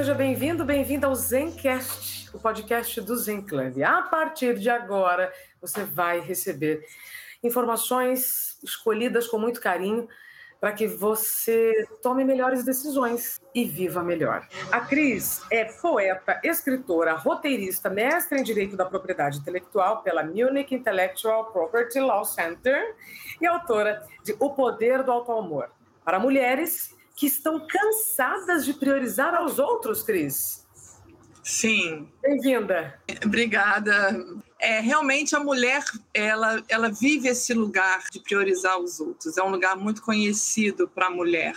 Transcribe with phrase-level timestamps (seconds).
[0.00, 3.82] Seja bem-vindo, bem-vinda ao Zencast o podcast do Zen Club.
[3.82, 6.82] A partir de agora, você vai receber
[7.42, 10.08] informações escolhidas com muito carinho
[10.58, 14.48] para que você tome melhores decisões e viva melhor.
[14.72, 21.52] A Cris é poeta, escritora, roteirista, mestre em Direito da Propriedade Intelectual pela Munich Intellectual
[21.52, 22.96] Property Law Center
[23.38, 25.70] e autora de O Poder do Alto Amor
[26.02, 30.66] para mulheres que estão cansadas de priorizar aos outros, Cris.
[31.44, 32.08] Sim.
[32.22, 32.98] Bem-vinda.
[33.22, 34.24] Obrigada.
[34.58, 39.36] É, realmente a mulher ela, ela vive esse lugar de priorizar os outros.
[39.36, 41.54] É um lugar muito conhecido para a mulher.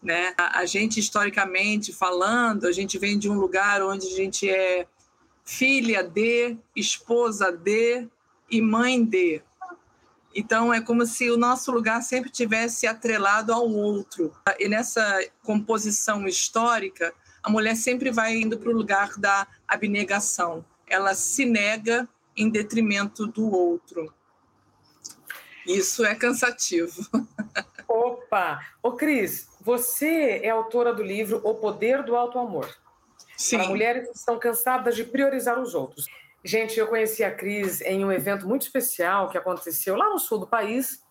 [0.00, 0.34] Né?
[0.38, 4.86] A, a, gente, historicamente falando, a gente vem de um lugar onde a gente é
[5.44, 8.06] filha de, esposa de
[8.48, 9.42] e mãe de.
[10.34, 14.32] Então é como se o nosso lugar sempre tivesse atrelado ao outro.
[14.58, 20.64] E nessa composição histórica, a mulher sempre vai indo para o lugar da abnegação.
[20.86, 24.12] Ela se nega em detrimento do outro.
[25.66, 27.06] Isso é cansativo.
[27.86, 28.60] Opa!
[28.82, 32.74] Ô, Cris, você é autora do livro O Poder do Alto Amor.
[33.36, 33.58] Sim.
[33.58, 36.06] Para mulheres estão cansadas de priorizar os outros.
[36.44, 40.38] Gente, eu conheci a Cris em um evento muito especial que aconteceu lá no sul
[40.38, 41.02] do país,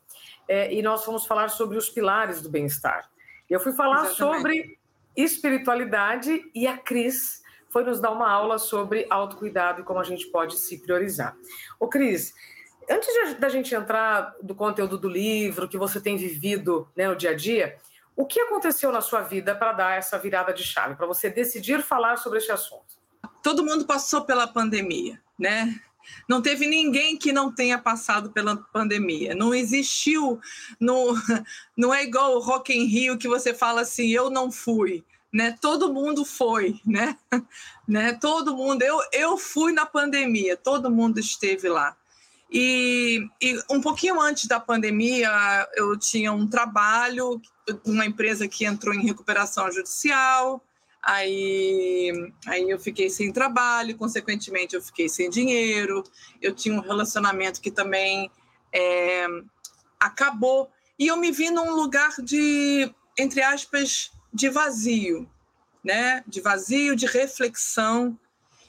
[0.47, 3.09] é, e nós fomos falar sobre os pilares do bem-estar.
[3.49, 4.17] Eu fui falar Exatamente.
[4.17, 4.79] sobre
[5.15, 10.27] espiritualidade e a Cris foi nos dar uma aula sobre autocuidado e como a gente
[10.27, 11.35] pode se priorizar.
[11.79, 12.33] Ô Cris,
[12.89, 17.31] antes da gente entrar do conteúdo do livro, que você tem vivido né, no dia
[17.31, 17.77] a dia,
[18.15, 21.81] o que aconteceu na sua vida para dar essa virada de chave, para você decidir
[21.81, 23.01] falar sobre esse assunto?
[23.43, 25.79] Todo mundo passou pela pandemia, né?
[26.27, 29.35] Não teve ninguém que não tenha passado pela pandemia.
[29.35, 30.39] Não existiu,
[30.79, 31.13] no,
[31.77, 35.03] não é igual o Rock in Rio que você fala assim, eu não fui.
[35.33, 35.55] Né?
[35.61, 37.17] Todo mundo foi, né?
[37.87, 38.13] né?
[38.13, 41.95] Todo mundo, eu, eu fui na pandemia, todo mundo esteve lá.
[42.52, 45.29] E, e, um pouquinho antes da pandemia,
[45.73, 47.41] eu tinha um trabalho,
[47.85, 50.61] uma empresa que entrou em recuperação judicial,
[51.04, 52.12] Aí,
[52.45, 56.04] aí eu fiquei sem trabalho, consequentemente eu fiquei sem dinheiro.
[56.39, 58.30] Eu tinha um relacionamento que também
[58.72, 59.26] é,
[60.00, 60.70] acabou
[61.00, 65.28] e eu me vi num lugar de, entre aspas, de vazio,
[65.84, 66.23] né?
[66.28, 68.18] De vazio, de reflexão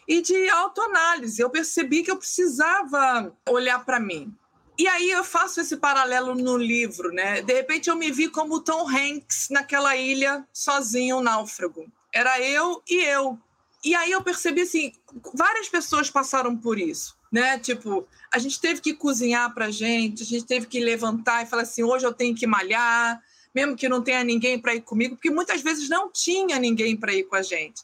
[0.08, 1.42] e de autoanálise.
[1.42, 4.34] Eu percebi que eu precisava olhar para mim.
[4.78, 7.42] E aí eu faço esse paralelo no livro, né?
[7.42, 12.82] De repente eu me vi como Tom Hanks naquela ilha sozinho, um náufrago era eu
[12.88, 13.38] e eu.
[13.84, 14.92] E aí eu percebi assim,
[15.34, 17.58] várias pessoas passaram por isso, né?
[17.58, 21.62] Tipo, a gente teve que cozinhar pra gente, a gente teve que levantar e falar
[21.62, 23.20] assim, hoje eu tenho que malhar,
[23.52, 27.12] mesmo que não tenha ninguém para ir comigo, porque muitas vezes não tinha ninguém para
[27.12, 27.82] ir com a gente.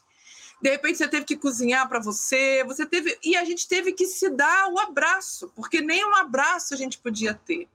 [0.61, 4.05] De repente você teve que cozinhar para você, você teve e a gente teve que
[4.05, 7.67] se dar o abraço, porque nem um abraço a gente podia ter,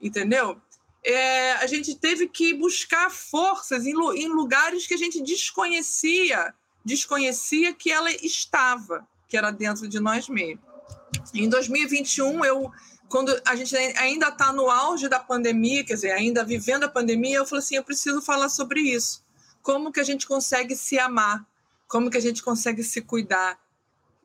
[0.00, 0.60] entendeu?
[1.04, 7.74] É, a gente teve que buscar forças em, em lugares que a gente desconhecia, desconhecia
[7.74, 10.64] que ela estava, que era dentro de nós mesmos.
[11.34, 12.72] Em 2021, eu,
[13.08, 17.36] quando a gente ainda está no auge da pandemia, quer dizer, ainda vivendo a pandemia,
[17.36, 19.22] eu falei assim, eu preciso falar sobre isso.
[19.62, 21.46] Como que a gente consegue se amar?
[21.86, 23.58] Como que a gente consegue se cuidar?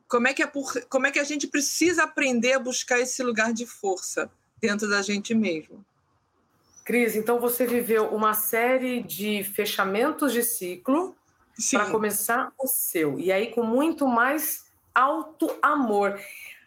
[0.08, 3.22] Como é que, é por, como é que a gente precisa aprender a buscar esse
[3.22, 5.86] lugar de força dentro da gente mesmo?
[6.90, 11.16] Cris, então você viveu uma série de fechamentos de ciclo
[11.72, 13.20] para começar o seu.
[13.20, 16.20] E aí com muito mais auto-amor.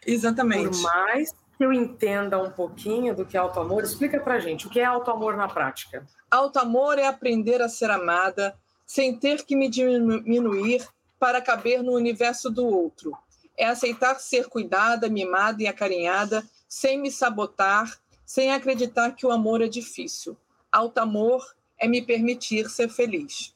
[0.07, 0.77] Exatamente.
[0.77, 4.69] Por mais que eu entenda um pouquinho do que é auto-amor, explica para gente o
[4.69, 6.07] que é auto-amor na prática.
[6.31, 8.55] Auto-amor é aprender a ser amada
[8.87, 10.87] sem ter que me diminuir
[11.19, 13.11] para caber no universo do outro.
[13.57, 19.61] É aceitar ser cuidada, mimada e acarinhada sem me sabotar sem acreditar que o amor
[19.61, 20.37] é difícil.
[20.71, 23.53] Alto amor é me permitir ser feliz.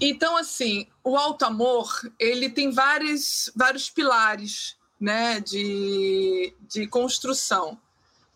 [0.00, 7.80] Então, assim, o alto amor ele tem vários, vários pilares né, de, de construção.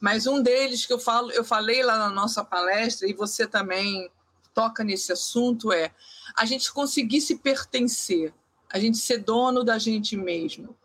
[0.01, 4.09] Mas um deles que eu falo, eu falei lá na nossa palestra, e você também
[4.55, 5.93] toca nesse assunto, é
[6.37, 8.33] a gente conseguir se pertencer,
[8.71, 10.77] a gente ser dono da gente mesmo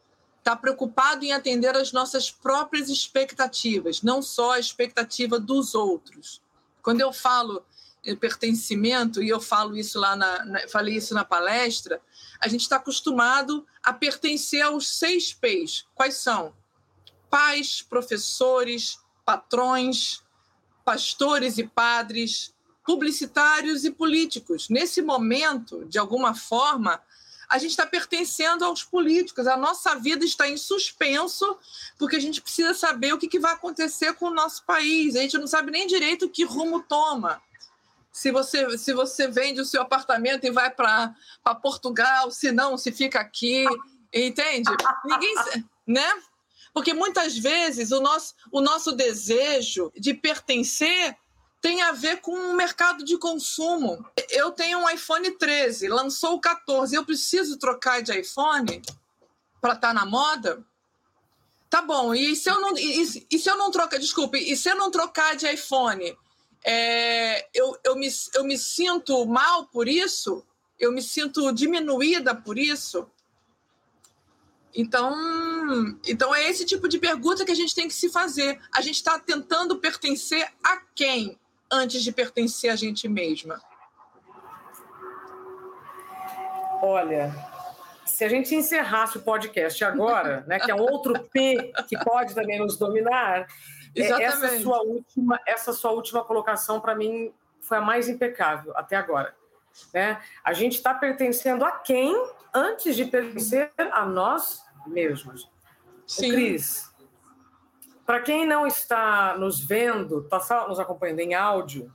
[0.43, 6.41] está preocupado em atender às nossas próprias expectativas, não só a expectativa dos outros.
[6.81, 7.65] Quando eu falo
[8.19, 12.01] pertencimento, e eu falo isso lá na, na falei isso na palestra,
[12.41, 15.85] a gente está acostumado a pertencer aos seis P's.
[15.95, 16.53] Quais são?
[17.29, 20.21] Pais, professores, patrões,
[20.83, 22.53] pastores e padres,
[22.85, 24.67] publicitários e políticos.
[24.67, 27.01] Nesse momento, de alguma forma,
[27.53, 29.45] a gente está pertencendo aos políticos.
[29.45, 31.55] A nossa vida está em suspenso,
[31.99, 35.15] porque a gente precisa saber o que, que vai acontecer com o nosso país.
[35.15, 37.39] A gente não sabe nem direito que rumo toma.
[38.11, 41.13] Se você, se você vende o seu apartamento e vai para
[41.61, 43.65] Portugal, se não, se fica aqui,
[44.11, 44.71] entende?
[45.05, 45.35] Ninguém,
[45.85, 46.11] né?
[46.73, 51.15] Porque muitas vezes o nosso, o nosso desejo de pertencer
[51.63, 54.05] tem a ver com o mercado de consumo.
[54.29, 58.81] Eu tenho um iPhone 13, lançou o 14, eu preciso trocar de iPhone
[59.61, 60.61] para estar tá na moda?
[61.69, 64.69] Tá bom, e se eu não, e, e, se eu não trocar, desculpe, e se
[64.69, 66.13] eu não trocar de iPhone,
[66.65, 70.45] é, eu, eu, me, eu me sinto mal por isso?
[70.77, 73.09] Eu me sinto diminuída por isso?
[74.75, 78.59] Então, então é esse tipo de pergunta que a gente tem que se fazer.
[78.69, 81.39] A gente está tentando pertencer a quem?
[81.73, 83.59] Antes de pertencer a gente mesma?
[86.81, 87.33] Olha,
[88.05, 92.35] se a gente encerrasse o podcast agora, né, que é um outro P que pode
[92.35, 93.47] também nos dominar,
[93.95, 98.95] é, essa sua última, essa sua última colocação para mim foi a mais impecável até
[98.95, 99.33] agora.
[99.93, 100.21] Né?
[100.43, 102.13] A gente está pertencendo a quem
[102.53, 105.49] antes de pertencer a nós mesmos.
[106.05, 106.29] Sim.
[106.29, 106.92] O Cris,
[108.05, 111.91] para quem não está nos vendo, está só nos acompanhando em áudio,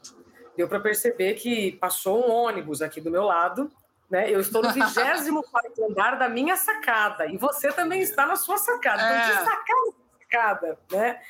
[0.56, 3.70] deu para perceber que passou um ônibus aqui do meu lado.
[4.10, 4.30] Né?
[4.30, 9.02] Eu estou no 24 andar da minha sacada e você também está na sua sacada.
[9.02, 9.44] Então, é.
[9.44, 11.20] sacada, sacada, né?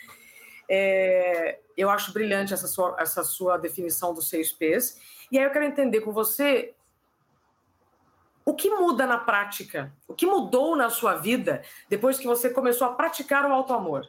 [0.70, 5.00] É, eu acho brilhante essa sua, essa sua definição dos seis P's.
[5.32, 6.74] E aí eu quero entender com você
[8.44, 12.86] o que muda na prática, o que mudou na sua vida depois que você começou
[12.86, 14.08] a praticar o auto-amor.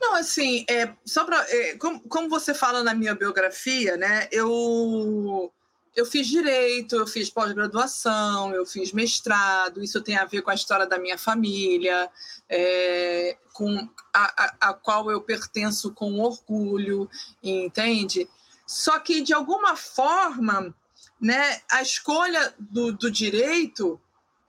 [0.00, 1.44] Não, assim, é, só para.
[1.48, 4.28] É, como, como você fala na minha biografia, né?
[4.30, 5.52] Eu,
[5.94, 10.54] eu fiz direito, eu fiz pós-graduação, eu fiz mestrado, isso tem a ver com a
[10.54, 12.08] história da minha família,
[12.48, 17.10] é, com a, a, a qual eu pertenço com orgulho,
[17.42, 18.28] entende?
[18.64, 20.72] Só que, de alguma forma,
[21.20, 24.00] né, a escolha do, do direito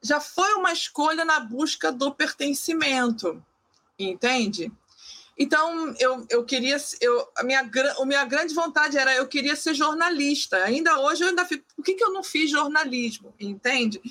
[0.01, 3.43] já foi uma escolha na busca do pertencimento,
[3.97, 4.71] entende?
[5.41, 6.75] Então, eu, eu queria.
[6.99, 10.57] Eu, a, minha, a minha grande vontade era eu queria ser jornalista.
[10.65, 11.63] Ainda hoje eu ainda fico.
[11.77, 13.33] Por que, que eu não fiz jornalismo?
[13.39, 14.01] Entende?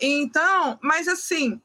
[0.00, 1.62] Então, mas assim.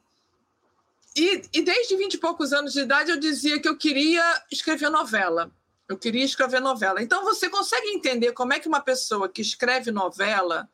[1.15, 4.91] E, e desde 20 e poucos anos de idade eu dizia que eu queria escrever
[4.91, 5.51] novela.
[5.87, 7.01] Eu queria escrever novela.
[7.01, 10.69] Então, você consegue entender como é que uma pessoa que escreve novela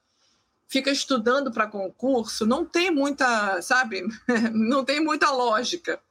[0.68, 2.46] fica estudando para concurso?
[2.46, 4.06] Não tem muita, sabe?
[4.52, 6.02] Não tem muita lógica,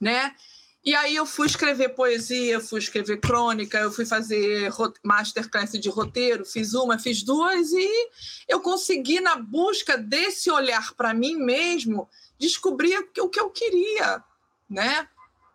[0.00, 0.34] né?
[0.84, 4.70] E aí eu fui escrever poesia, fui escrever crônica, eu fui fazer
[5.02, 8.10] masterclass de roteiro, fiz uma, fiz duas e
[8.46, 12.06] eu consegui na busca desse olhar para mim mesmo
[12.38, 14.22] descobrir o que eu queria,
[14.68, 15.08] né?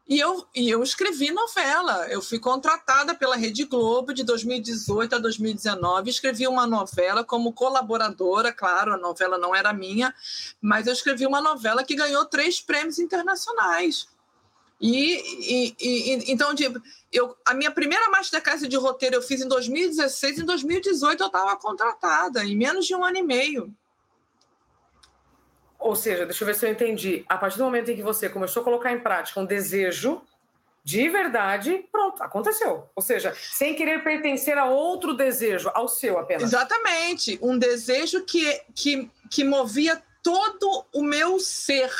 [0.08, 2.08] E eu, e eu escrevi novela.
[2.08, 6.10] Eu fui contratada pela Rede Globo de 2018 a 2019.
[6.10, 10.12] Escrevi uma novela como colaboradora, claro, a novela não era minha,
[10.60, 14.08] mas eu escrevi uma novela que ganhou três prêmios internacionais.
[14.80, 16.82] E, e, e, então, tipo,
[17.12, 21.56] eu, a minha primeira masterclass de roteiro eu fiz em 2016, em 2018 eu estava
[21.58, 23.74] contratada, em menos de um ano e meio.
[25.78, 27.26] Ou seja, deixa eu ver se eu entendi.
[27.28, 30.22] A partir do momento em que você começou a colocar em prática um desejo
[30.84, 32.90] de verdade, pronto, aconteceu.
[32.96, 36.44] Ou seja, sem querer pertencer a outro desejo, ao seu apenas.
[36.44, 37.38] Exatamente.
[37.42, 41.92] Um desejo que, que, que movia todo o meu ser.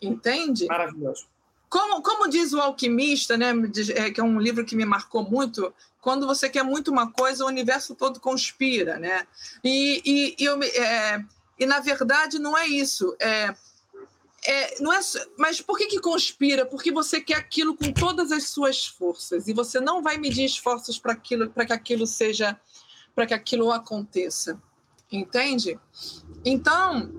[0.00, 0.66] Entende?
[0.66, 1.26] Maravilhoso.
[1.72, 3.50] Como, como diz o alquimista, né,
[3.94, 7.46] é, que é um livro que me marcou muito, quando você quer muito uma coisa,
[7.46, 9.26] o universo todo conspira, né?
[9.64, 11.24] E, e, e, eu, é,
[11.58, 13.16] e na verdade não é isso.
[13.18, 13.54] É,
[14.44, 15.00] é, não é,
[15.38, 16.66] mas por que, que conspira?
[16.66, 20.98] Porque você quer aquilo com todas as suas forças e você não vai medir esforços
[20.98, 22.54] para aquilo, para que aquilo seja,
[23.14, 24.60] para que aquilo aconteça,
[25.10, 25.80] entende?
[26.44, 27.10] Então,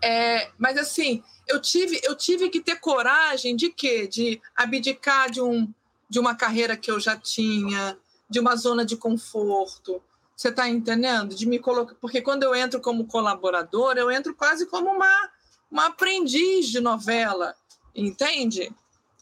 [0.00, 4.06] é, mas assim, eu tive, eu tive que ter coragem de quê?
[4.06, 5.72] De abdicar de, um,
[6.08, 10.02] de uma carreira que eu já tinha, de uma zona de conforto.
[10.36, 11.34] Você está entendendo?
[11.34, 15.30] De me colocar, porque quando eu entro como colaboradora, eu entro quase como uma
[15.70, 17.54] uma aprendiz de novela,
[17.94, 18.72] entende?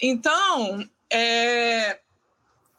[0.00, 2.00] Então, é,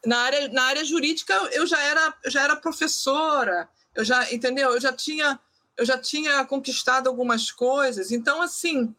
[0.04, 4.72] na, área, na área jurídica, eu já era, já era professora, eu já, entendeu?
[4.72, 5.38] Eu já tinha,
[5.76, 8.10] eu já tinha conquistado algumas coisas.
[8.10, 8.94] Então, assim,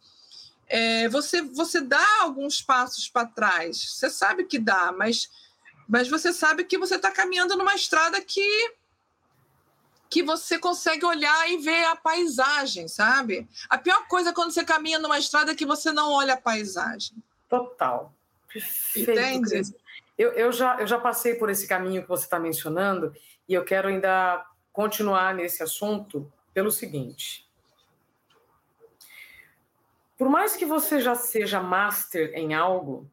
[0.72, 3.92] é, você, você dá alguns passos para trás.
[3.92, 5.30] Você sabe que dá, mas,
[5.86, 8.74] mas você sabe que você está caminhando numa estrada que
[10.08, 13.48] que você consegue olhar e ver a paisagem, sabe?
[13.70, 16.40] A pior coisa é quando você caminha numa estrada é que você não olha a
[16.40, 17.16] paisagem.
[17.48, 18.12] Total.
[18.52, 19.74] Perfeito, Entende?
[20.18, 23.14] Eu, eu, já, eu já passei por esse caminho que você está mencionando
[23.48, 27.48] e eu quero ainda continuar nesse assunto pelo seguinte.
[30.22, 33.10] Por mais que você já seja master em algo,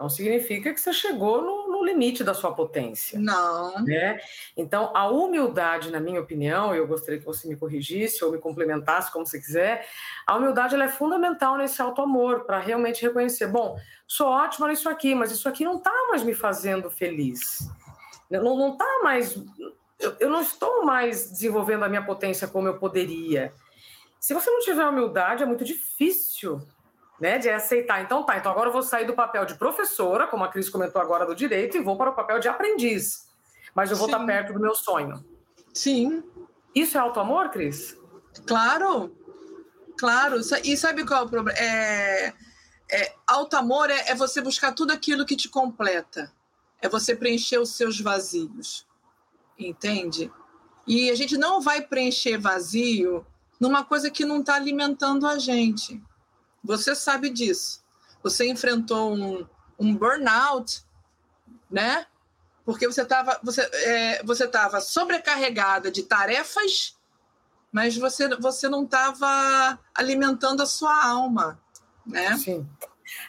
[0.00, 3.18] não significa que você chegou no, no, limite da sua potência.
[3.18, 3.84] Não.
[3.84, 4.18] Né?
[4.56, 9.12] Então, a humildade, na minha opinião, eu gostaria que você me corrigisse ou me complementasse,
[9.12, 9.86] como você quiser,
[10.26, 15.14] a humildade ela é fundamental nesse auto-amor, para realmente reconhecer: bom, sou ótima nisso aqui,
[15.14, 17.68] mas isso aqui não está mais me fazendo feliz.
[18.30, 19.36] Não está mais.
[20.00, 23.52] Eu, eu não estou mais desenvolvendo a minha potência como eu poderia.
[24.20, 26.60] Se você não tiver humildade, é muito difícil
[27.20, 28.02] né, de aceitar.
[28.02, 31.00] Então tá, então agora eu vou sair do papel de professora, como a Cris comentou
[31.00, 33.28] agora do direito, e vou para o papel de aprendiz.
[33.74, 34.14] Mas eu vou Sim.
[34.14, 35.24] estar perto do meu sonho.
[35.72, 36.22] Sim.
[36.74, 37.96] Isso é auto-amor, Cris?
[38.46, 39.14] Claro,
[39.98, 40.40] claro.
[40.64, 41.58] E sabe qual é o problema?
[41.58, 42.32] É,
[42.90, 46.32] é, auto-amor é, é você buscar tudo aquilo que te completa.
[46.80, 48.86] É você preencher os seus vazios.
[49.58, 50.30] Entende?
[50.86, 53.26] E a gente não vai preencher vazio
[53.60, 56.02] numa coisa que não está alimentando a gente.
[56.62, 57.82] Você sabe disso.
[58.22, 59.46] Você enfrentou um,
[59.78, 60.82] um burnout,
[61.70, 62.06] né?
[62.64, 66.96] Porque você estava você, é, você tava sobrecarregada de tarefas,
[67.70, 71.60] mas você, você não estava alimentando a sua alma,
[72.04, 72.36] né?
[72.36, 72.66] Sim.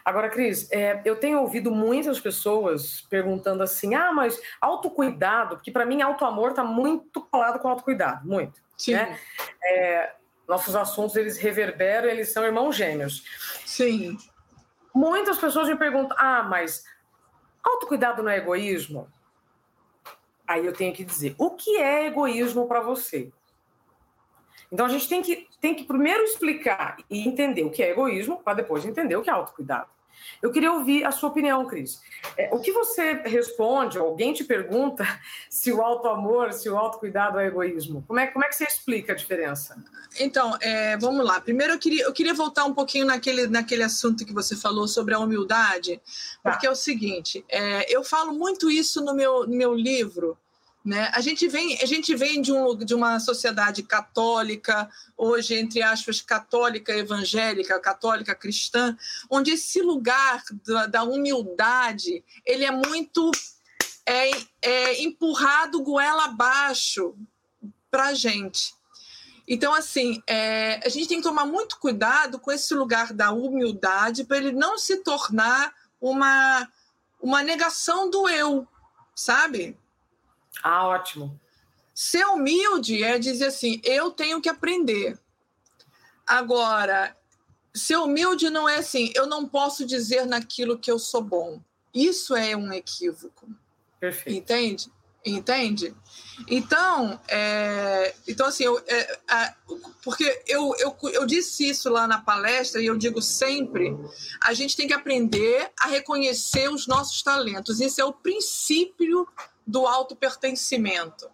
[0.03, 5.85] Agora, Cris, é, eu tenho ouvido muitas pessoas perguntando assim: ah, mas autocuidado, porque para
[5.85, 8.59] mim autoamor está muito colado com autocuidado, muito.
[8.77, 8.93] Sim.
[8.93, 9.19] Né?
[9.63, 10.13] É,
[10.47, 13.23] nossos assuntos eles reverberam, eles são irmãos gêmeos.
[13.65, 14.17] Sim.
[14.93, 16.85] Muitas pessoas me perguntam: ah, mas
[17.63, 19.11] autocuidado não é egoísmo?
[20.47, 23.31] Aí eu tenho que dizer: o que é egoísmo para você?
[24.71, 28.41] Então a gente tem que, tem que primeiro explicar e entender o que é egoísmo,
[28.41, 29.89] para depois entender o que é autocuidado.
[30.41, 32.01] Eu queria ouvir a sua opinião, Cris.
[32.37, 35.03] É, o que você responde, alguém te pergunta
[35.49, 38.03] se o auto-amor, se o autocuidado é egoísmo?
[38.07, 39.83] Como é, como é que você explica a diferença?
[40.19, 41.41] Então, é, vamos lá.
[41.41, 45.13] Primeiro, eu queria, eu queria voltar um pouquinho naquele, naquele assunto que você falou sobre
[45.13, 46.01] a humildade,
[46.43, 46.51] tá.
[46.51, 50.37] porque é o seguinte: é, eu falo muito isso no meu, no meu livro,
[50.87, 51.11] né?
[51.13, 56.21] A, gente vem, a gente vem de, um, de uma sociedade católica, hoje, entre aspas,
[56.21, 58.97] católica evangélica, católica cristã,
[59.29, 63.29] onde esse lugar da, da humildade ele é muito
[64.05, 67.13] é, é empurrado goela abaixo
[67.91, 68.73] para a gente.
[69.45, 74.23] Então, assim, é, a gente tem que tomar muito cuidado com esse lugar da humildade
[74.23, 76.65] para ele não se tornar uma,
[77.21, 78.65] uma negação do eu,
[79.13, 79.77] sabe?
[80.63, 81.39] Ah, ótimo.
[81.93, 85.17] Ser humilde é dizer assim: eu tenho que aprender.
[86.25, 87.15] Agora,
[87.73, 91.61] ser humilde não é assim, eu não posso dizer naquilo que eu sou bom.
[91.93, 93.47] Isso é um equívoco.
[93.99, 94.37] Perfeito.
[94.37, 94.91] Entende?
[95.25, 95.95] Entende?
[96.47, 99.55] Então, é, então assim, eu, é, a,
[100.03, 103.97] porque eu, eu, eu disse isso lá na palestra e eu digo sempre:
[104.41, 107.81] a gente tem que aprender a reconhecer os nossos talentos.
[107.81, 109.27] Isso é o princípio
[109.67, 111.29] do autopertencimento.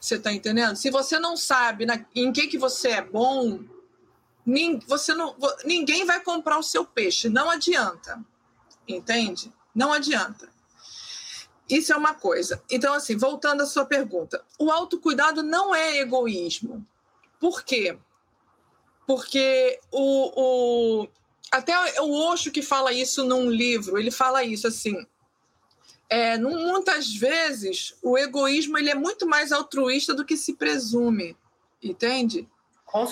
[0.00, 0.76] Você está entendendo?
[0.76, 3.60] Se você não sabe na, em que, que você é bom,
[4.44, 7.28] nin, você não, ninguém vai comprar o seu peixe.
[7.28, 8.24] Não adianta.
[8.88, 9.52] Entende?
[9.74, 10.48] Não adianta.
[11.68, 12.62] Isso é uma coisa.
[12.70, 16.86] Então, assim, voltando à sua pergunta, o autocuidado não é egoísmo.
[17.40, 17.98] Por quê?
[19.06, 21.08] Porque o, o
[21.50, 25.06] até o Osho que fala isso num livro, ele fala isso assim:
[26.08, 31.36] é, muitas vezes o egoísmo ele é muito mais altruísta do que se presume,
[31.82, 32.48] entende?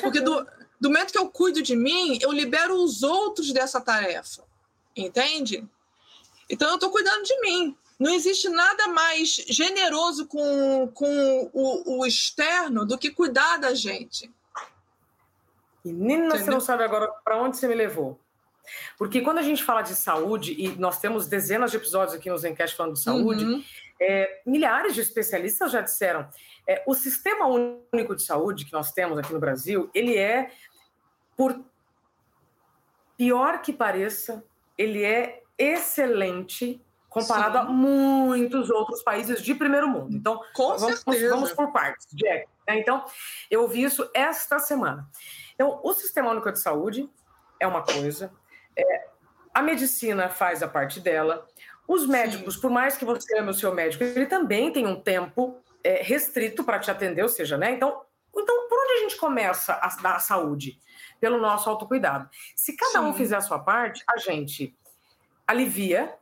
[0.01, 0.47] Porque do,
[0.81, 4.45] do momento que eu cuido de mim, eu libero os outros dessa tarefa,
[4.97, 5.67] entende?
[6.49, 7.77] Então eu estou cuidando de mim.
[7.99, 14.31] Não existe nada mais generoso com, com o, o externo do que cuidar da gente.
[15.85, 16.45] Menina, Entendeu?
[16.45, 18.19] você não sabe agora para onde você me levou.
[18.97, 22.39] Porque quando a gente fala de saúde, e nós temos dezenas de episódios aqui no
[22.39, 23.63] Zencast falando de saúde, uhum.
[24.01, 26.29] é, milhares de especialistas já disseram,
[26.67, 30.51] é, o sistema único de saúde que nós temos aqui no Brasil, ele é
[31.37, 31.63] por
[33.17, 34.45] pior que pareça,
[34.77, 37.65] ele é excelente comparado Sim.
[37.65, 40.17] a muitos outros países de primeiro mundo.
[40.17, 41.31] Então, Com vamos, certeza.
[41.31, 42.49] vamos por partes, Jack.
[42.67, 42.81] Né?
[42.81, 43.05] Então,
[43.49, 45.09] eu ouvi isso esta semana.
[45.55, 47.09] Então, o Sistema Único de Saúde
[47.61, 48.33] é uma coisa,
[48.77, 49.07] é,
[49.53, 51.47] a medicina faz a parte dela,
[51.87, 52.61] os médicos, Sim.
[52.61, 56.65] por mais que você ame o seu médico, ele também tem um tempo é, restrito
[56.65, 57.73] para te atender, ou seja, né?
[57.73, 58.03] Então,
[58.35, 60.81] então, por onde a gente começa a dar a saúde?
[61.21, 62.29] Pelo nosso autocuidado.
[62.57, 63.07] Se cada Sim.
[63.07, 64.77] um fizer a sua parte, a gente
[65.47, 66.13] alivia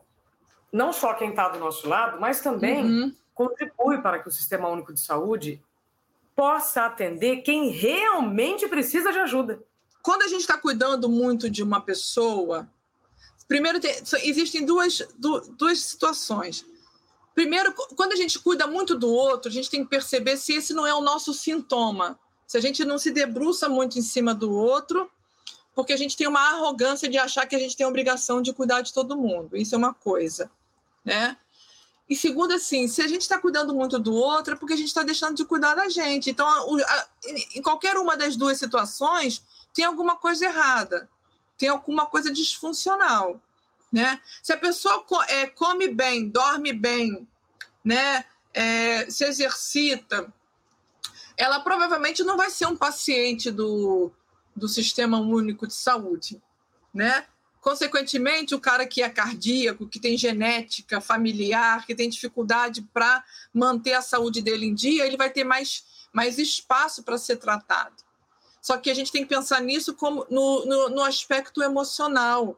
[0.73, 3.17] não só quem está do nosso lado, mas também uhum.
[3.35, 5.63] contribui para que o Sistema Único de Saúde
[6.35, 9.63] possa atender quem realmente precisa de ajuda.
[10.03, 12.69] Quando a gente está cuidando muito de uma pessoa,
[13.47, 13.95] primeiro tem,
[14.25, 15.01] existem duas,
[15.57, 16.67] duas situações.
[17.35, 20.75] Primeiro, quando a gente cuida muito do outro, a gente tem que perceber se esse
[20.75, 22.19] não é o nosso sintoma.
[22.47, 25.11] Se a gente não se debruça muito em cima do outro,
[25.75, 28.53] porque a gente tem uma arrogância de achar que a gente tem a obrigação de
[28.53, 29.57] cuidar de todo mundo.
[29.57, 30.51] Isso é uma coisa,
[31.05, 31.37] né?
[32.09, 34.89] E segundo, assim, se a gente está cuidando muito do outro, é porque a gente
[34.89, 36.29] está deixando de cuidar da gente.
[36.29, 37.09] Então, a, a,
[37.55, 39.43] em qualquer uma das duas situações,
[39.75, 41.09] tem alguma coisa errada,
[41.57, 43.41] tem alguma coisa disfuncional,
[43.93, 44.21] né?
[44.43, 47.27] Se a pessoa é, come bem, dorme bem,
[47.85, 48.25] né?
[48.55, 50.33] É, se exercita,
[51.37, 54.13] ela provavelmente não vai ser um paciente do,
[54.55, 56.41] do Sistema Único de Saúde,
[56.93, 57.27] né?
[57.61, 63.25] Consequentemente, o cara que é cardíaco, que tem genética familiar, que tem dificuldade para
[63.55, 68.02] manter a saúde dele em dia, ele vai ter mais, mais espaço para ser tratado.
[68.63, 72.57] Só que a gente tem que pensar nisso como no, no, no aspecto emocional,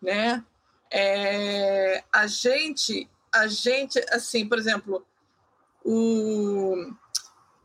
[0.00, 0.44] né?
[0.90, 5.04] É, a gente, a gente, assim, por exemplo,
[5.84, 6.94] o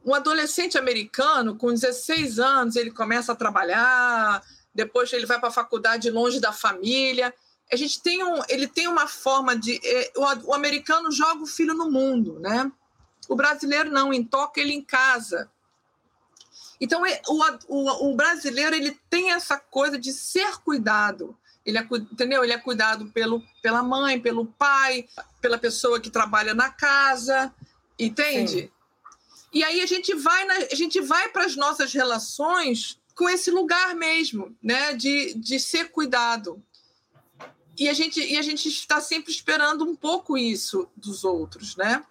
[0.05, 5.54] um adolescente americano com 16 anos, ele começa a trabalhar, depois ele vai para a
[5.54, 7.34] faculdade longe da família.
[7.71, 11.47] A gente tem um, ele tem uma forma de é, o, o, americano joga o
[11.47, 12.69] filho no mundo, né?
[13.30, 15.49] O brasileiro não, entoca ele em casa.
[16.79, 21.38] Então é, o, o, o brasileiro ele tem essa coisa de ser cuidado.
[21.65, 22.43] Ele é, entendeu?
[22.43, 25.07] Ele é cuidado pelo, pela mãe, pelo pai,
[25.41, 27.53] pela pessoa que trabalha na casa,
[27.97, 28.63] entende?
[28.63, 28.71] Sim.
[29.53, 33.51] E aí a gente vai, na, a gente vai para as nossas relações com esse
[33.51, 36.62] lugar mesmo, né, de, de ser cuidado.
[37.77, 42.03] E a gente e a gente está sempre esperando um pouco isso dos outros, né?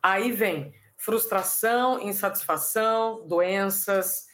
[0.00, 0.72] Aí vem
[1.04, 4.26] frustração, insatisfação, doenças,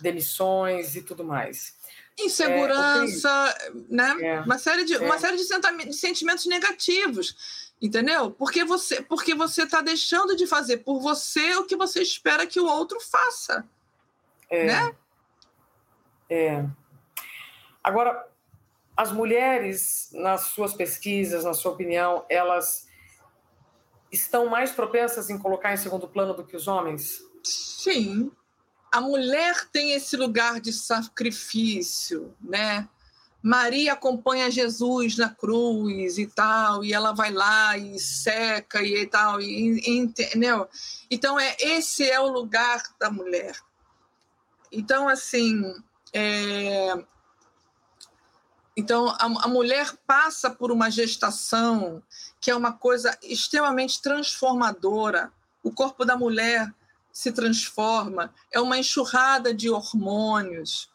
[0.00, 1.76] demissões e tudo mais.
[2.18, 4.16] Insegurança, é, né?
[4.20, 4.98] É, uma série de é.
[4.98, 8.30] uma série de sentimentos negativos Entendeu?
[8.30, 12.60] Porque você porque você está deixando de fazer por você o que você espera que
[12.60, 13.68] o outro faça.
[14.48, 14.64] É.
[14.66, 14.96] Né?
[16.30, 16.64] É.
[17.82, 18.28] Agora,
[18.96, 22.86] as mulheres, nas suas pesquisas, na sua opinião, elas
[24.12, 27.22] estão mais propensas em colocar em segundo plano do que os homens?
[27.42, 28.30] Sim.
[28.92, 32.86] A mulher tem esse lugar de sacrifício, né?
[33.42, 39.40] Maria acompanha Jesus na cruz e tal, e ela vai lá e seca e tal,
[39.40, 40.68] e, entendeu?
[41.10, 43.56] Então, é, esse é o lugar da mulher.
[44.70, 45.60] Então, assim,
[46.12, 47.04] é,
[48.76, 52.02] então a, a mulher passa por uma gestação
[52.40, 55.32] que é uma coisa extremamente transformadora.
[55.62, 56.72] O corpo da mulher
[57.12, 60.90] se transforma, é uma enxurrada de hormônios,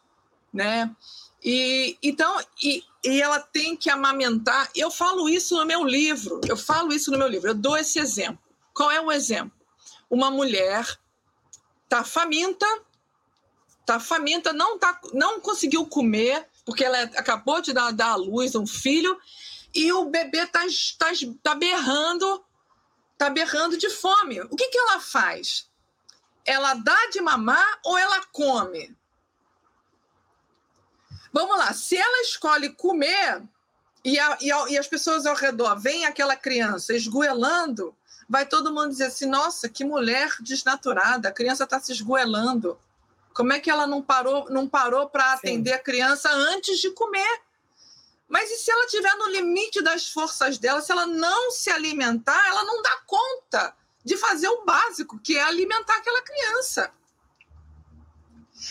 [0.52, 0.94] né?
[1.42, 4.68] E então e, e ela tem que amamentar.
[4.74, 6.40] Eu falo isso no meu livro.
[6.46, 7.50] Eu falo isso no meu livro.
[7.50, 8.42] Eu dou esse exemplo.
[8.74, 9.52] Qual é o exemplo?
[10.10, 10.98] Uma mulher
[11.88, 12.66] tá faminta,
[13.86, 18.54] tá faminta, não tá, não conseguiu comer porque ela acabou de dar, dar à luz
[18.54, 19.18] um filho
[19.74, 20.60] e o bebê tá,
[20.98, 21.06] tá,
[21.42, 22.44] tá berrando,
[23.16, 24.42] tá berrando de fome.
[24.42, 25.66] O que que ela faz?
[26.44, 28.94] Ela dá de mamar ou ela come?
[31.32, 33.42] Vamos lá, se ela escolhe comer
[34.04, 37.96] e, a, e, a, e, as pessoas ao redor veem aquela criança esgoelando,
[38.28, 42.78] vai todo mundo dizer assim: nossa, que mulher desnaturada, a criança está se esgoelando.
[43.38, 47.40] Como é que ela não parou, não parou para atender a criança antes de comer?
[48.26, 52.48] Mas e se ela estiver no limite das forças dela, se ela não se alimentar,
[52.48, 56.92] ela não dá conta de fazer o básico, que é alimentar aquela criança.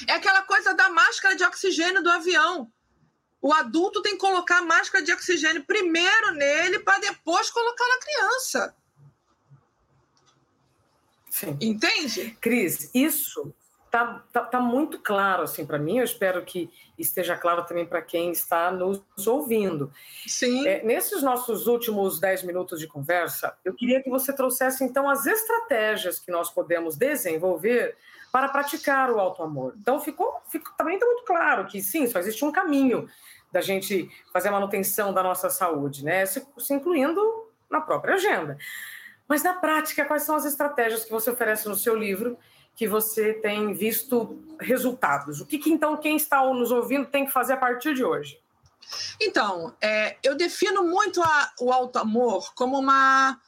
[0.05, 2.69] É aquela coisa da máscara de oxigênio do avião.
[3.41, 7.99] O adulto tem que colocar a máscara de oxigênio primeiro nele para depois colocar na
[7.99, 8.75] criança.
[11.29, 11.57] Sim.
[11.61, 12.37] Entende?
[12.41, 13.55] Cris, isso
[13.97, 15.97] tá, tá, tá muito claro assim para mim.
[15.97, 19.91] Eu espero que esteja claro também para quem está nos ouvindo.
[20.27, 20.67] Sim.
[20.67, 25.25] É, nesses nossos últimos dez minutos de conversa, eu queria que você trouxesse então as
[25.25, 27.95] estratégias que nós podemos desenvolver
[28.31, 29.73] para praticar o alto amor.
[29.79, 33.09] Então ficou, ficou também está muito claro que sim, só existe um caminho
[33.51, 36.25] da gente fazer a manutenção da nossa saúde, né?
[36.25, 37.21] Se, se incluindo
[37.69, 38.57] na própria agenda.
[39.27, 42.37] Mas na prática, quais são as estratégias que você oferece no seu livro
[42.77, 45.41] que você tem visto resultados?
[45.41, 48.39] O que, que então quem está nos ouvindo tem que fazer a partir de hoje?
[49.19, 53.41] Então, é, eu defino muito a, o alto amor como uma,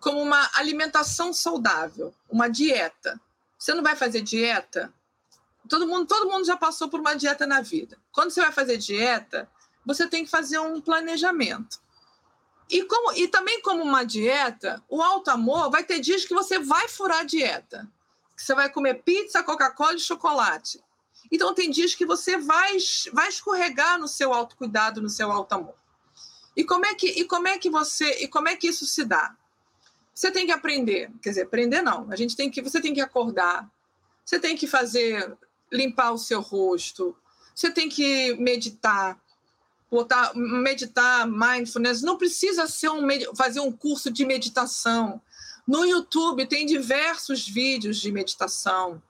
[0.00, 3.20] como uma alimentação saudável, uma dieta.
[3.56, 4.92] Você não vai fazer dieta?
[5.68, 7.96] Todo mundo, todo mundo já passou por uma dieta na vida.
[8.10, 9.48] Quando você vai fazer dieta,
[9.86, 11.80] você tem que fazer um planejamento.
[12.68, 16.58] E, como, e também como uma dieta, o alto amor vai ter dias que você
[16.58, 17.88] vai furar a dieta.
[18.42, 20.82] Que você vai comer pizza, Coca-Cola e chocolate.
[21.30, 22.76] Então tem dias que você vai,
[23.12, 25.76] vai escorregar no seu autocuidado, no seu alto amor.
[26.56, 29.04] E como é que e como é que você e como é que isso se
[29.04, 29.36] dá?
[30.12, 32.10] Você tem que aprender, quer dizer, aprender não.
[32.10, 33.70] A gente tem que você tem que acordar.
[34.24, 35.38] Você tem que fazer
[35.70, 37.16] limpar o seu rosto.
[37.54, 39.16] Você tem que meditar
[39.88, 45.20] botar, meditar, mindfulness, não precisa ser um, fazer um curso de meditação.
[45.72, 49.02] No YouTube tem diversos vídeos de meditação.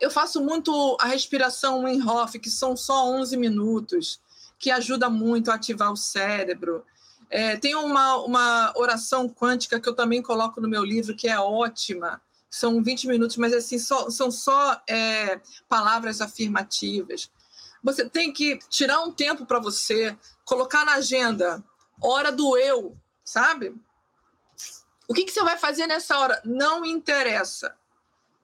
[0.00, 2.00] Eu faço muito a respiração Wim
[2.42, 4.20] que são só 11 minutos,
[4.58, 6.84] que ajuda muito a ativar o cérebro.
[7.30, 11.38] É, tem uma, uma oração quântica que eu também coloco no meu livro, que é
[11.38, 12.20] ótima.
[12.50, 17.30] São 20 minutos, mas assim, só, são só é, palavras afirmativas.
[17.80, 21.62] Você tem que tirar um tempo para você, colocar na agenda,
[22.02, 23.72] hora do eu, sabe?
[25.10, 26.40] O que, que você vai fazer nessa hora?
[26.44, 27.74] Não interessa.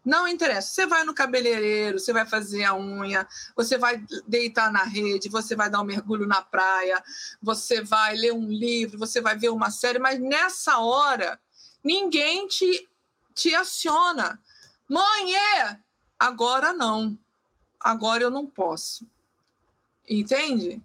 [0.04, 0.68] Não interessa.
[0.68, 3.24] Você vai no cabeleireiro, você vai fazer a unha,
[3.54, 7.00] você vai deitar na rede, você vai dar um mergulho na praia,
[7.40, 11.38] você vai ler um livro, você vai ver uma série, mas nessa hora
[11.84, 12.88] ninguém te,
[13.32, 14.36] te aciona.
[14.88, 15.78] Mãe, é!
[16.18, 17.16] Agora não.
[17.78, 19.06] Agora eu não posso.
[20.10, 20.82] Entende?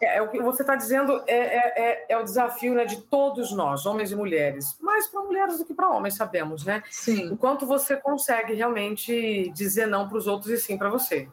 [0.00, 3.00] É, é, o que você está dizendo é, é, é, é, o desafio né, de
[3.02, 6.82] todos nós, homens e mulheres, mais para mulheres do que para homens, sabemos, né?
[6.90, 7.32] Sim.
[7.32, 11.28] Enquanto você consegue realmente dizer não para os outros e sim para você.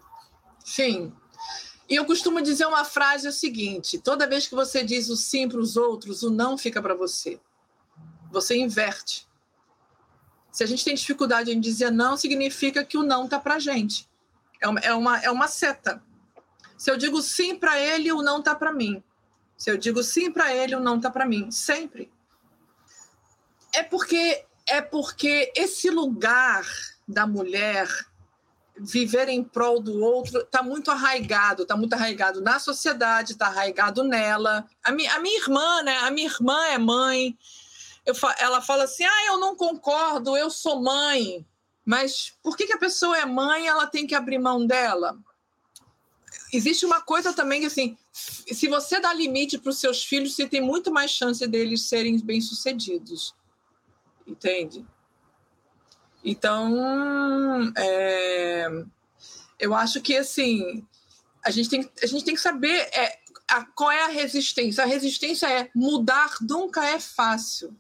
[0.64, 1.14] Sim.
[1.90, 5.18] E eu costumo dizer uma frase é o seguinte: toda vez que você diz o
[5.18, 7.40] sim para os outros, o não fica para você.
[8.32, 9.28] Você inverte.
[10.52, 13.60] Se a gente tem dificuldade em dizer não, significa que o não está para a
[13.60, 14.08] gente.
[14.62, 16.02] É uma, é, uma, é uma seta.
[16.84, 19.02] Se eu digo sim para ele, o não tá para mim.
[19.56, 22.12] Se eu digo sim para ele, o não tá para mim, sempre.
[23.74, 26.66] É porque é porque esse lugar
[27.08, 27.88] da mulher
[28.78, 34.04] viver em prol do outro está muito arraigado, está muito arraigado na sociedade, está arraigado
[34.04, 34.68] nela.
[34.84, 36.00] A minha, a minha irmã, né?
[36.00, 37.38] A minha irmã é mãe.
[38.06, 41.48] Eu, ela fala assim: ah, eu não concordo, eu sou mãe.
[41.86, 45.18] Mas por que, que a pessoa é mãe ela tem que abrir mão dela?
[46.54, 50.48] Existe uma coisa também que, assim, se você dá limite para os seus filhos, você
[50.48, 53.34] tem muito mais chance deles serem bem-sucedidos.
[54.26, 54.86] Entende?
[56.24, 58.68] Então, é,
[59.60, 60.86] eu acho que, assim,
[61.44, 64.84] a gente tem, a gente tem que saber é, a, qual é a resistência.
[64.84, 67.76] A resistência é mudar nunca é fácil.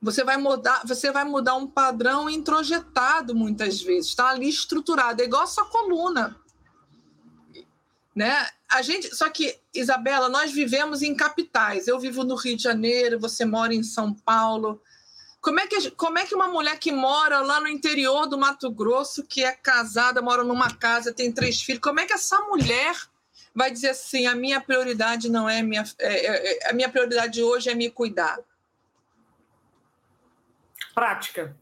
[0.00, 5.24] Você vai mudar, você vai mudar um padrão introjetado muitas vezes, está ali estruturado, é
[5.24, 6.40] igual a sua coluna
[8.18, 8.48] né?
[8.68, 11.86] A gente, só que Isabela, nós vivemos em capitais.
[11.86, 14.82] Eu vivo no Rio de Janeiro, você mora em São Paulo.
[15.40, 18.72] Como é que como é que uma mulher que mora lá no interior do Mato
[18.72, 22.96] Grosso, que é casada, mora numa casa, tem três filhos, como é que essa mulher
[23.54, 27.40] vai dizer assim: a minha prioridade não é minha, é, é, é a minha prioridade
[27.40, 28.40] hoje é me cuidar?
[30.92, 31.56] Prática.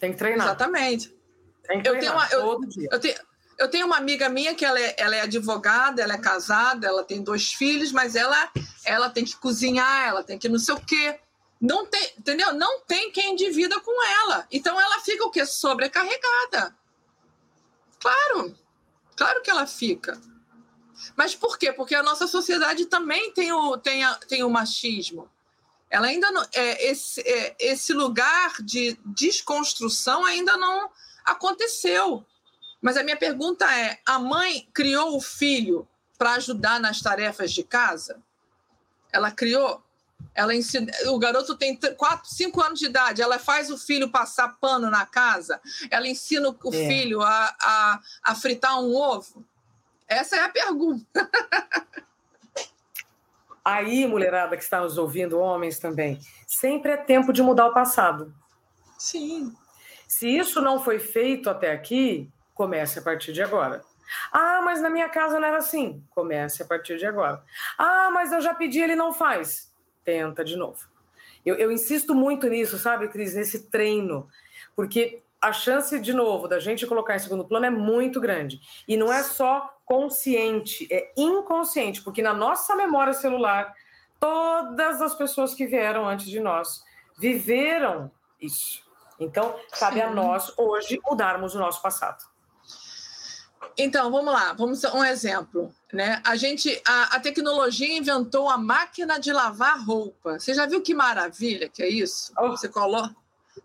[0.00, 0.48] Tem que treinar.
[0.48, 1.16] Exatamente.
[1.62, 2.88] Tem que treinar, eu tenho uma, eu, todo dia.
[2.90, 3.14] Eu tenho,
[3.60, 7.04] eu tenho uma amiga minha que ela é, ela é advogada, ela é casada, ela
[7.04, 8.50] tem dois filhos, mas ela,
[8.86, 11.20] ela tem que cozinhar, ela tem que não sei o quê.
[11.60, 12.54] Não tem, entendeu?
[12.54, 14.48] Não tem quem divida com ela.
[14.50, 15.44] Então ela fica o quê?
[15.44, 16.74] Sobrecarregada.
[18.00, 18.56] Claro,
[19.14, 20.18] claro que ela fica.
[21.14, 21.70] Mas por quê?
[21.70, 25.30] Porque a nossa sociedade também tem o, tem a, tem o machismo.
[25.90, 30.90] Ela ainda não, é, esse, é, esse lugar de desconstrução ainda não
[31.26, 32.24] aconteceu.
[32.80, 35.86] Mas a minha pergunta é: a mãe criou o filho
[36.18, 38.20] para ajudar nas tarefas de casa?
[39.12, 39.82] Ela criou?
[40.34, 44.56] Ela ensina, o garoto tem 4, 5 anos de idade, ela faz o filho passar
[44.60, 46.86] pano na casa, ela ensina o é.
[46.86, 49.44] filho a, a, a fritar um ovo.
[50.06, 51.30] Essa é a pergunta.
[53.64, 58.34] Aí, mulherada que está nos ouvindo, homens também, sempre é tempo de mudar o passado.
[58.98, 59.54] Sim.
[60.08, 63.80] Se isso não foi feito até aqui, comece a partir de agora.
[64.30, 66.04] Ah, mas na minha casa não era assim.
[66.10, 67.42] Comece a partir de agora.
[67.78, 69.72] Ah, mas eu já pedi, ele não faz.
[70.04, 70.78] Tenta de novo.
[71.42, 74.28] Eu, eu insisto muito nisso, sabe, Cris, nesse treino,
[74.76, 78.60] porque a chance, de novo, da gente colocar em segundo plano é muito grande.
[78.86, 83.74] E não é só consciente, é inconsciente, porque na nossa memória celular,
[84.18, 86.84] todas as pessoas que vieram antes de nós
[87.18, 88.84] viveram isso.
[89.18, 90.02] Então, cabe Sim.
[90.02, 92.29] a nós hoje mudarmos o nosso passado.
[93.76, 96.20] Então, vamos lá, vamos um exemplo, né?
[96.24, 100.38] A gente, a, a, tecnologia inventou a máquina de lavar roupa.
[100.38, 102.32] Você já viu que maravilha que é isso?
[102.38, 102.50] Oh.
[102.50, 103.14] Você coloca,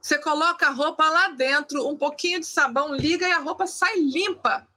[0.01, 3.97] você coloca a roupa lá dentro, um pouquinho de sabão, liga e a roupa sai
[3.99, 4.67] limpa.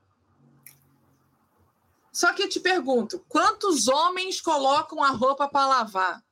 [2.13, 6.23] Só que eu te pergunto, quantos homens colocam a roupa para lavar?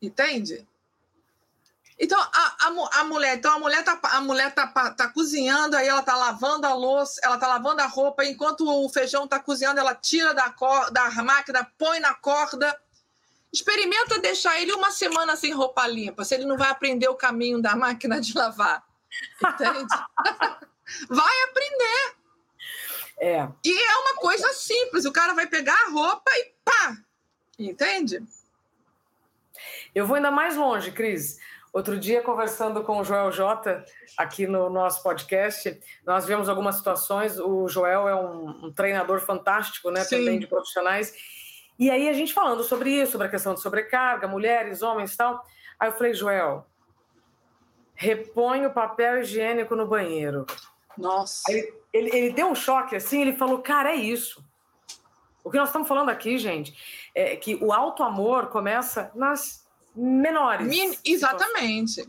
[0.00, 0.66] Entende?
[2.02, 5.86] Então, a, a, a, mulher, então a mulher tá, a mulher tá, tá cozinhando, aí
[5.86, 9.80] ela tá lavando a louça, ela tá lavando a roupa, enquanto o feijão tá cozinhando,
[9.80, 10.54] ela tira da,
[10.90, 12.74] da máquina, põe na corda.
[13.52, 17.60] Experimenta deixar ele uma semana sem roupa limpa, se ele não vai aprender o caminho
[17.60, 18.82] da máquina de lavar.
[19.44, 19.94] Entende?
[21.06, 22.14] vai aprender.
[23.18, 23.48] É.
[23.62, 26.96] E é uma coisa simples, o cara vai pegar a roupa e pá!
[27.58, 28.22] Entende?
[29.94, 31.38] Eu vou ainda mais longe, Cris.
[31.72, 33.84] Outro dia, conversando com o Joel Jota,
[34.16, 37.38] aqui no nosso podcast, nós vimos algumas situações.
[37.38, 41.14] O Joel é um, um treinador fantástico, né, também de profissionais.
[41.78, 45.16] E aí a gente falando sobre isso, sobre a questão de sobrecarga, mulheres, homens e
[45.16, 45.44] tal.
[45.78, 46.66] Aí eu falei, Joel,
[47.94, 50.46] repõe o papel higiênico no banheiro.
[50.98, 51.42] Nossa.
[51.48, 54.44] Aí ele, ele deu um choque assim, ele falou, cara, é isso.
[55.44, 56.74] O que nós estamos falando aqui, gente,
[57.14, 59.59] é que o alto amor começa nas
[59.94, 60.66] menores.
[60.66, 62.08] Min exatamente.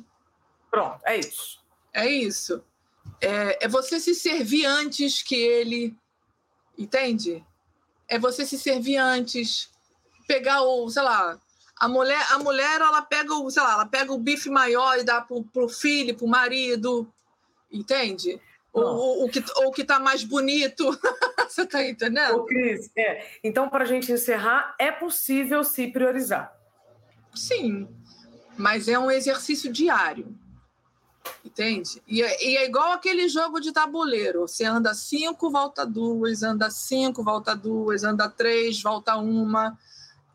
[0.70, 1.60] Pronto, é isso.
[1.94, 2.64] É isso.
[3.20, 5.96] É, é você se servir antes que ele.
[6.78, 7.44] Entende?
[8.08, 9.70] É você se servir antes.
[10.28, 11.38] Pegar o, sei lá,
[11.78, 15.04] a mulher, a mulher ela pega o, sei lá, ela pega o bife maior e
[15.04, 17.12] dá pro, pro filho, pro marido.
[17.72, 18.40] Entende?
[18.74, 20.98] O, o, que, o que tá mais bonito.
[21.50, 22.38] Você tá entendendo?
[22.38, 23.26] Ô, Cris, é.
[23.44, 26.56] Então, para a gente encerrar, é possível se priorizar.
[27.34, 27.88] Sim,
[28.58, 30.38] mas é um exercício diário.
[31.44, 32.02] Entende?
[32.08, 34.42] E é, e é, igual aquele jogo de tabuleiro.
[34.42, 39.78] Você anda cinco, volta duas, anda cinco, volta duas, anda três, volta uma.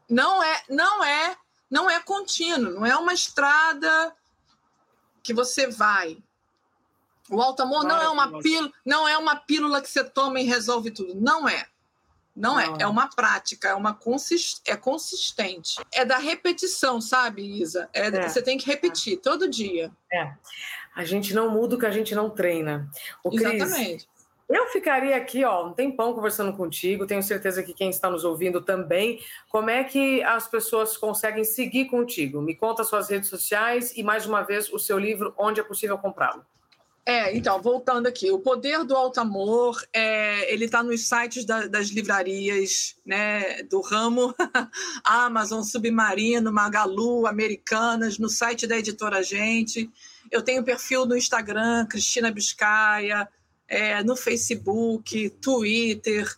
[0.09, 1.37] Não é, não é,
[1.71, 4.15] não é contínuo, não é uma estrada
[5.23, 6.19] que você vai.
[7.29, 10.45] O alto amor não é uma pílula, não é uma pílula que você toma e
[10.45, 11.15] resolve tudo.
[11.17, 11.67] Não é.
[12.37, 15.77] Não, é, é uma prática, é uma consist, é consistente.
[15.90, 17.88] É da repetição, sabe, Isa?
[17.94, 18.29] É, é.
[18.29, 19.16] Você tem que repetir é.
[19.16, 19.90] todo dia.
[20.12, 20.33] É.
[20.94, 22.90] A gente não muda o que a gente não treina.
[23.25, 24.07] O Exatamente.
[24.49, 27.07] eu ficaria aqui, ó, um tempão conversando contigo.
[27.07, 29.18] Tenho certeza que quem está nos ouvindo também.
[29.49, 32.42] Como é que as pessoas conseguem seguir contigo?
[32.42, 35.96] Me conta suas redes sociais e mais uma vez o seu livro, onde é possível
[35.96, 36.44] comprá-lo.
[37.09, 41.69] É, então, voltando aqui, o Poder do Alto Amor, é, ele está nos sites da,
[41.69, 44.35] das livrarias né, do ramo,
[45.05, 49.88] Amazon, Submarino, Magalu, Americanas, no site da editora Gente.
[50.33, 53.29] Eu tenho perfil no Instagram, Cristina Biscaia,
[53.69, 56.29] é, no Facebook, Twitter.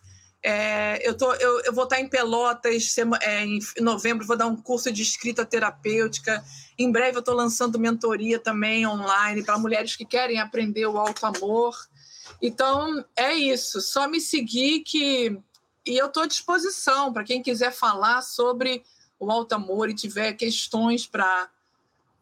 [0.50, 4.56] É, eu, tô, eu, eu, vou estar em Pelotas é, em novembro, vou dar um
[4.56, 6.42] curso de escrita terapêutica.
[6.78, 11.26] Em breve eu estou lançando mentoria também online para mulheres que querem aprender o alto
[11.26, 11.76] amor.
[12.40, 15.38] Então é isso, só me seguir que
[15.84, 18.82] e eu estou à disposição para quem quiser falar sobre
[19.20, 21.50] o alto amor e tiver questões para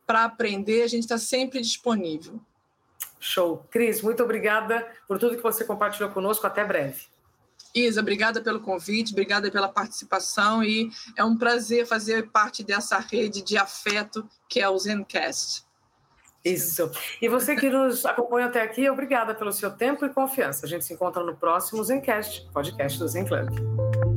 [0.09, 2.41] aprender, a gente está sempre disponível.
[3.21, 3.65] Show.
[3.71, 6.45] Cris, muito obrigada por tudo que você compartilhou conosco.
[6.45, 7.07] Até breve.
[7.77, 13.43] Isa, obrigada pelo convite, obrigada pela participação e é um prazer fazer parte dessa rede
[13.43, 15.67] de afeto que é o Zencast.
[16.43, 16.91] Isso.
[17.21, 20.65] E você que nos acompanha até aqui, obrigada pelo seu tempo e confiança.
[20.65, 24.16] A gente se encontra no próximo Zencast, podcast do Zen Club.